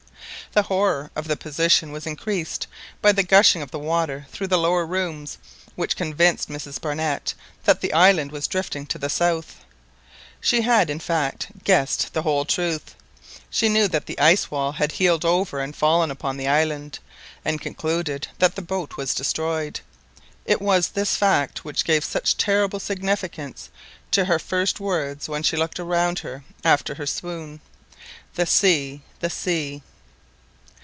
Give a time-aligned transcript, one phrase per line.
[0.53, 2.67] The horror of the position was increased
[3.01, 5.37] by the gushing of the water through the lower rooms,
[5.75, 9.63] which convinced Mrs Barnett that the island was drifting to the south.
[10.41, 12.95] She had, in fact, guessed the whole truth;
[13.49, 16.99] she knew that the ice wall had heeled over and fallen upon the island,
[17.45, 19.79] and concluded that the boat was destroyed.
[20.45, 23.69] It was this last fact which gave such terrible significance
[24.11, 27.61] to her first words when she looked around her after her swoon—
[28.33, 29.01] "The sea!
[29.21, 29.81] the sea!"